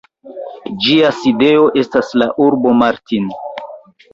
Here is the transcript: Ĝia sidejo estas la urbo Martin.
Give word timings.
Ĝia 0.85 1.11
sidejo 1.17 1.67
estas 1.83 2.09
la 2.23 2.31
urbo 2.47 2.75
Martin. 2.81 3.29